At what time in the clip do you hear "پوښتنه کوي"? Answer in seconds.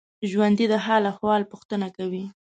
1.51-2.23